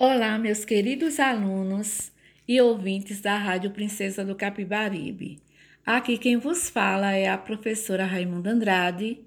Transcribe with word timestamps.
Olá, 0.00 0.38
meus 0.38 0.64
queridos 0.64 1.18
alunos 1.18 2.12
e 2.46 2.60
ouvintes 2.60 3.20
da 3.20 3.36
Rádio 3.36 3.72
Princesa 3.72 4.24
do 4.24 4.36
Capibaribe. 4.36 5.40
Aqui 5.84 6.16
quem 6.16 6.36
vos 6.36 6.70
fala 6.70 7.14
é 7.14 7.28
a 7.28 7.36
professora 7.36 8.06
Raimunda 8.06 8.52
Andrade 8.52 9.18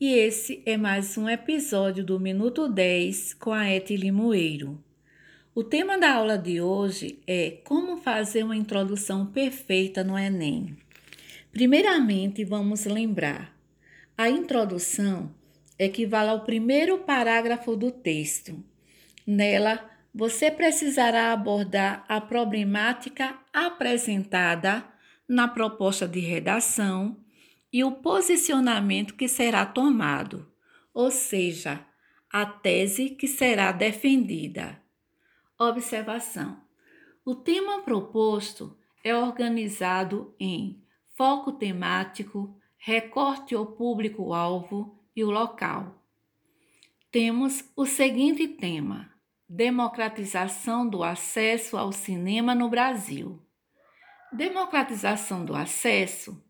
e 0.00 0.14
esse 0.14 0.62
é 0.64 0.76
mais 0.76 1.18
um 1.18 1.28
episódio 1.28 2.04
do 2.04 2.20
Minuto 2.20 2.68
10 2.68 3.34
com 3.34 3.52
a 3.52 3.68
Eti 3.74 3.96
Limoeiro. 3.96 4.80
O 5.52 5.64
tema 5.64 5.98
da 5.98 6.14
aula 6.14 6.38
de 6.38 6.60
hoje 6.60 7.18
é 7.26 7.58
como 7.64 7.96
fazer 7.96 8.44
uma 8.44 8.54
introdução 8.54 9.26
perfeita 9.26 10.04
no 10.04 10.16
Enem. 10.16 10.76
Primeiramente, 11.50 12.44
vamos 12.44 12.84
lembrar: 12.84 13.52
a 14.16 14.30
introdução 14.30 15.34
equivale 15.76 16.30
ao 16.30 16.44
primeiro 16.44 16.98
parágrafo 16.98 17.74
do 17.74 17.90
texto. 17.90 18.62
Nela, 19.26 19.90
você 20.14 20.50
precisará 20.50 21.32
abordar 21.32 22.04
a 22.08 22.20
problemática 22.20 23.38
apresentada 23.52 24.84
na 25.28 25.46
proposta 25.46 26.06
de 26.06 26.18
redação 26.18 27.16
e 27.72 27.84
o 27.84 27.92
posicionamento 27.92 29.14
que 29.14 29.28
será 29.28 29.64
tomado, 29.64 30.50
ou 30.92 31.10
seja, 31.10 31.86
a 32.28 32.44
tese 32.44 33.10
que 33.10 33.28
será 33.28 33.70
defendida. 33.70 34.82
Observação: 35.56 36.60
o 37.24 37.34
tema 37.34 37.82
proposto 37.82 38.76
é 39.04 39.14
organizado 39.14 40.34
em 40.38 40.82
foco 41.16 41.52
temático, 41.52 42.56
recorte 42.76 43.54
ou 43.54 43.66
público-alvo 43.66 44.98
e 45.14 45.22
o 45.22 45.30
local. 45.30 46.02
Temos 47.12 47.64
o 47.76 47.86
seguinte 47.86 48.48
tema 48.48 49.19
Democratização 49.52 50.88
do 50.88 51.02
acesso 51.02 51.76
ao 51.76 51.90
cinema 51.90 52.54
no 52.54 52.68
Brasil. 52.68 53.42
Democratização 54.32 55.44
do 55.44 55.56
acesso 55.56 56.40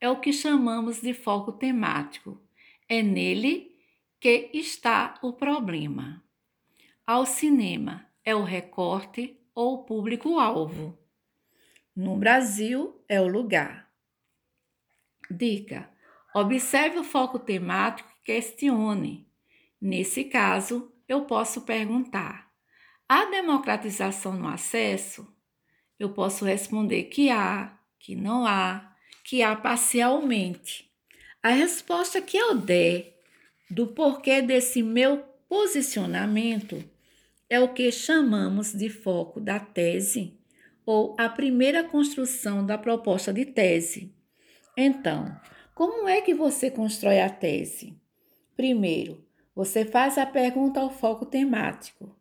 é 0.00 0.10
o 0.10 0.18
que 0.18 0.32
chamamos 0.32 1.00
de 1.00 1.14
foco 1.14 1.52
temático. 1.52 2.42
É 2.88 3.00
nele 3.00 3.78
que 4.18 4.50
está 4.52 5.20
o 5.22 5.32
problema. 5.32 6.20
Ao 7.06 7.24
cinema 7.24 8.04
é 8.24 8.34
o 8.34 8.42
recorte 8.42 9.40
ou 9.54 9.84
público-alvo. 9.84 10.98
No 11.94 12.16
Brasil 12.16 13.00
é 13.08 13.20
o 13.20 13.28
lugar. 13.28 13.88
Dica: 15.30 15.88
observe 16.34 16.98
o 16.98 17.04
foco 17.04 17.38
temático 17.38 18.10
e 18.20 18.24
questione. 18.24 19.30
Nesse 19.80 20.24
caso, 20.24 20.92
eu 21.06 21.24
posso 21.24 21.60
perguntar: 21.60 22.47
a 23.08 23.24
democratização 23.26 24.34
no 24.34 24.46
acesso, 24.46 25.26
eu 25.98 26.10
posso 26.10 26.44
responder 26.44 27.04
que 27.04 27.30
há, 27.30 27.76
que 27.98 28.14
não 28.14 28.46
há, 28.46 28.94
que 29.24 29.42
há 29.42 29.56
parcialmente. 29.56 30.90
A 31.42 31.50
resposta 31.50 32.20
que 32.20 32.36
eu 32.36 32.56
der 32.56 33.16
do 33.70 33.86
porquê 33.86 34.42
desse 34.42 34.82
meu 34.82 35.24
posicionamento 35.48 36.82
é 37.48 37.58
o 37.58 37.72
que 37.72 37.90
chamamos 37.90 38.72
de 38.72 38.90
foco 38.90 39.40
da 39.40 39.58
tese 39.58 40.38
ou 40.84 41.16
a 41.18 41.28
primeira 41.28 41.84
construção 41.84 42.64
da 42.64 42.76
proposta 42.76 43.32
de 43.32 43.44
tese. 43.46 44.14
Então, 44.76 45.34
como 45.74 46.08
é 46.08 46.20
que 46.20 46.34
você 46.34 46.70
constrói 46.70 47.20
a 47.20 47.30
tese? 47.30 47.96
Primeiro, 48.56 49.24
você 49.54 49.84
faz 49.84 50.18
a 50.18 50.26
pergunta 50.26 50.80
ao 50.80 50.90
foco 50.90 51.26
temático. 51.26 52.17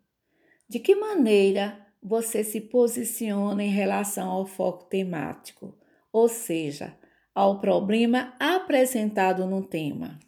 De 0.70 0.80
que 0.80 0.96
maneira 0.96 1.88
você 2.04 2.44
se 2.44 2.60
posiciona 2.60 3.64
em 3.64 3.70
relação 3.70 4.30
ao 4.30 4.46
foco 4.46 4.86
temático, 4.86 5.78
ou 6.12 6.28
seja, 6.28 6.98
ao 7.34 7.62
problema 7.62 8.36
apresentado 8.39 9.45
no 9.45 9.64
tema? 9.64 10.20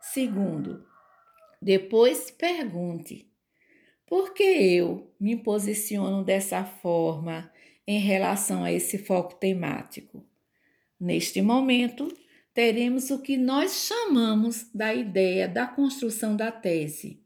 Segundo, 0.00 0.84
depois 1.60 2.30
pergunte: 2.30 3.28
por 4.06 4.34
que 4.34 4.42
eu 4.42 5.12
me 5.18 5.36
posiciono 5.36 6.22
dessa 6.22 6.64
forma 6.64 7.50
em 7.86 7.98
relação 7.98 8.62
a 8.62 8.72
esse 8.72 8.98
foco 8.98 9.34
temático? 9.34 10.24
Neste 11.00 11.42
momento, 11.42 12.06
teremos 12.54 13.10
o 13.10 13.20
que 13.20 13.36
nós 13.36 13.86
chamamos 13.86 14.70
da 14.72 14.94
ideia 14.94 15.48
da 15.48 15.66
construção 15.66 16.36
da 16.36 16.52
tese, 16.52 17.20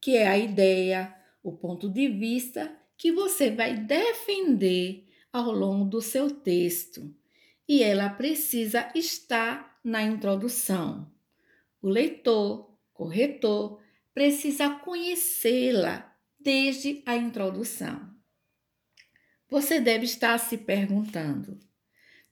que 0.00 0.16
é 0.16 0.26
a 0.26 0.38
ideia 0.38 1.14
o 1.42 1.52
ponto 1.52 1.88
de 1.88 2.08
vista 2.08 2.76
que 2.96 3.12
você 3.12 3.50
vai 3.50 3.76
defender 3.76 5.08
ao 5.32 5.50
longo 5.52 5.84
do 5.84 6.00
seu 6.00 6.30
texto. 6.30 7.14
E 7.68 7.82
ela 7.82 8.10
precisa 8.10 8.90
estar 8.94 9.78
na 9.82 10.02
introdução. 10.02 11.10
O 11.80 11.88
leitor, 11.88 12.76
corretor, 12.92 13.80
precisa 14.12 14.68
conhecê-la 14.70 16.14
desde 16.38 17.02
a 17.06 17.16
introdução. 17.16 18.10
Você 19.48 19.80
deve 19.80 20.04
estar 20.04 20.38
se 20.38 20.58
perguntando: 20.58 21.58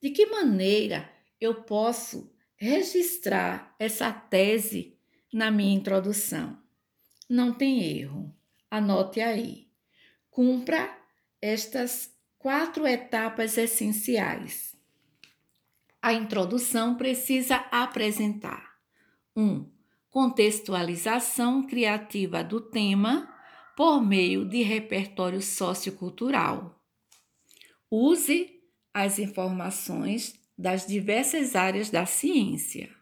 de 0.00 0.10
que 0.10 0.26
maneira 0.26 1.10
eu 1.40 1.62
posso 1.62 2.32
registrar 2.56 3.74
essa 3.78 4.12
tese 4.12 4.98
na 5.32 5.50
minha 5.50 5.74
introdução? 5.74 6.58
Não 7.28 7.52
tem 7.52 7.82
erro. 7.98 8.37
Anote 8.70 9.20
aí. 9.20 9.66
Cumpra 10.30 10.94
estas 11.40 12.14
quatro 12.38 12.86
etapas 12.86 13.56
essenciais. 13.56 14.76
A 16.02 16.12
introdução 16.12 16.94
precisa 16.94 17.56
apresentar 17.70 18.78
1. 19.34 19.42
Um, 19.42 19.72
contextualização 20.10 21.66
criativa 21.66 22.44
do 22.44 22.60
tema 22.60 23.32
por 23.76 24.00
meio 24.00 24.44
de 24.44 24.62
repertório 24.62 25.40
sociocultural. 25.40 26.78
Use 27.90 28.60
as 28.92 29.18
informações 29.18 30.38
das 30.56 30.86
diversas 30.86 31.56
áreas 31.56 31.88
da 31.88 32.04
ciência. 32.04 32.94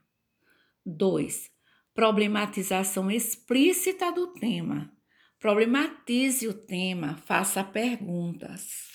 2. 0.84 1.50
Problematização 1.92 3.10
explícita 3.10 4.12
do 4.12 4.28
tema 4.28 4.95
Problematize 5.38 6.48
o 6.48 6.54
tema, 6.54 7.16
faça 7.26 7.62
perguntas. 7.62 8.90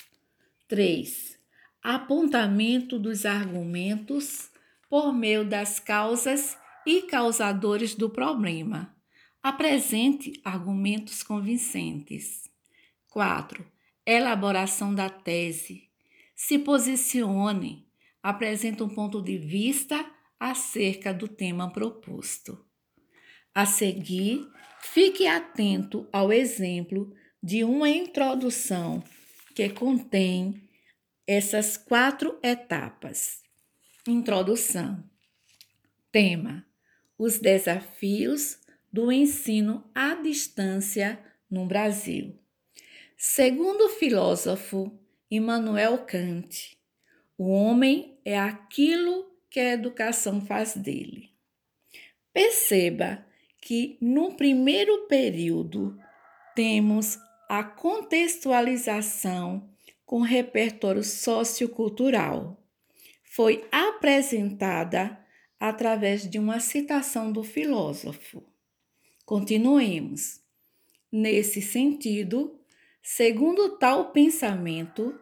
3. 0.66 1.38
Apontamento 1.80 2.98
dos 2.98 3.24
argumentos 3.24 4.50
por 4.90 5.12
meio 5.12 5.44
das 5.44 5.78
causas 5.78 6.58
e 6.84 7.02
causadores 7.02 7.94
do 7.94 8.10
problema. 8.10 8.94
Apresente 9.40 10.32
argumentos 10.44 11.22
convincentes. 11.22 12.50
4. 13.08 13.64
Elaboração 14.04 14.92
da 14.92 15.08
tese. 15.08 15.88
Se 16.34 16.58
posicione. 16.58 17.86
Apresente 18.20 18.82
um 18.82 18.88
ponto 18.88 19.22
de 19.22 19.38
vista 19.38 20.04
acerca 20.40 21.14
do 21.14 21.28
tema 21.28 21.70
proposto. 21.72 22.64
A 23.54 23.64
seguir, 23.64 24.48
Fique 24.92 25.26
atento 25.26 26.06
ao 26.12 26.30
exemplo 26.30 27.10
de 27.42 27.64
uma 27.64 27.88
introdução 27.88 29.02
que 29.54 29.70
contém 29.70 30.68
essas 31.26 31.78
quatro 31.78 32.38
etapas. 32.42 33.42
Introdução. 34.06 35.02
Tema: 36.10 36.66
Os 37.16 37.38
desafios 37.38 38.58
do 38.92 39.10
ensino 39.10 39.90
à 39.94 40.14
distância 40.14 41.18
no 41.50 41.64
Brasil. 41.64 42.38
Segundo 43.16 43.86
o 43.86 43.88
filósofo 43.88 44.92
Immanuel 45.30 46.04
Kant, 46.04 46.76
o 47.38 47.48
homem 47.48 48.18
é 48.26 48.38
aquilo 48.38 49.34
que 49.48 49.58
a 49.58 49.72
educação 49.72 50.38
faz 50.44 50.76
dele. 50.76 51.30
Perceba 52.30 53.31
que 53.62 53.96
no 54.00 54.34
primeiro 54.34 55.06
período 55.06 55.96
temos 56.52 57.16
a 57.48 57.62
contextualização 57.62 59.70
com 60.04 60.20
repertório 60.20 61.04
sociocultural. 61.04 62.60
Foi 63.22 63.64
apresentada 63.70 65.16
através 65.60 66.28
de 66.28 66.40
uma 66.40 66.58
citação 66.58 67.30
do 67.30 67.44
filósofo. 67.44 68.42
Continuemos. 69.24 70.40
Nesse 71.10 71.62
sentido, 71.62 72.58
segundo 73.00 73.78
tal 73.78 74.10
pensamento, 74.10 75.16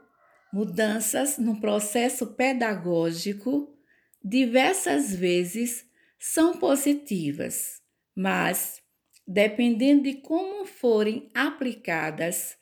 mudanças 0.51 1.37
no 1.37 1.61
processo 1.61 2.29
pedagógico 2.29 3.77
diversas 4.25 5.15
vezes 5.15 5.85
são 6.19 6.57
positivas 6.57 7.80
mas, 8.21 8.83
dependendo 9.27 10.03
de 10.03 10.13
como 10.17 10.67
forem 10.67 11.31
aplicadas, 11.35 12.55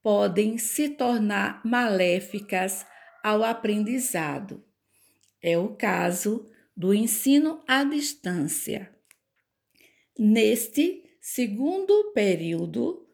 podem 0.00 0.56
se 0.56 0.90
tornar 0.90 1.60
maléficas 1.64 2.86
ao 3.20 3.42
aprendizado. 3.42 4.64
É 5.42 5.58
o 5.58 5.74
caso 5.74 6.48
do 6.76 6.94
ensino 6.94 7.60
à 7.66 7.82
distância. 7.82 8.94
Neste 10.16 11.02
segundo 11.20 12.12
período, 12.14 13.04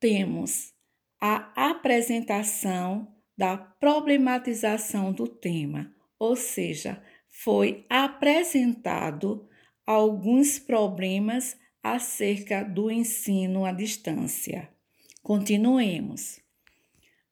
temos 0.00 0.72
a 1.20 1.68
apresentação 1.70 3.14
da 3.36 3.58
problematização 3.58 5.12
do 5.12 5.28
tema, 5.28 5.94
ou 6.18 6.36
seja, 6.36 7.02
foi 7.28 7.84
apresentado 7.90 9.46
alguns 9.86 10.58
problemas 10.58 11.56
acerca 11.82 12.62
do 12.62 12.90
ensino 12.90 13.64
à 13.64 13.72
distância. 13.72 14.68
Continuemos. 15.22 16.40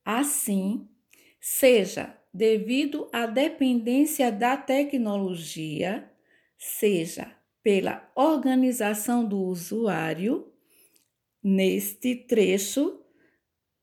Assim, 0.05 0.89
seja 1.41 2.19
devido 2.33 3.09
à 3.13 3.27
dependência 3.27 4.33
da 4.33 4.57
tecnologia, 4.57 6.11
seja 6.59 7.37
pela 7.63 8.11
organização 8.15 9.25
do 9.25 9.39
usuário, 9.39 10.53
neste 11.43 12.15
trecho 12.15 13.01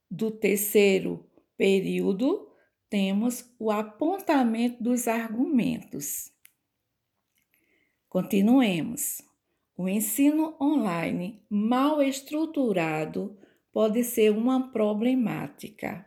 do 0.10 0.32
terceiro 0.32 1.30
período, 1.58 2.50
temos 2.90 3.54
o 3.60 3.70
apontamento 3.70 4.82
dos 4.84 5.08
argumentos. 5.08 6.32
Continuemos. 8.10 9.22
O 9.78 9.88
ensino 9.88 10.58
online 10.60 11.46
mal 11.48 12.02
estruturado 12.02 13.38
pode 13.72 14.04
ser 14.04 14.32
uma 14.32 14.72
problemática. 14.72 16.06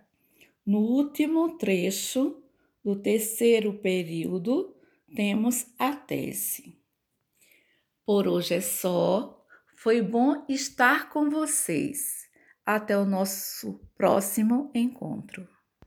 No 0.67 0.81
último 0.81 1.57
trecho 1.57 2.43
do 2.85 2.97
terceiro 2.97 3.75
período, 3.75 4.77
temos 5.15 5.67
a 5.79 5.95
tese. 5.95 6.77
Por 8.05 8.27
hoje 8.27 8.55
é 8.55 8.61
só. 8.61 9.47
Foi 9.77 10.03
bom 10.03 10.45
estar 10.49 11.09
com 11.09 11.31
vocês. 11.31 12.29
Até 12.67 12.99
o 12.99 13.05
nosso 13.05 13.81
próximo 13.97 14.73
encontro. 14.75 15.52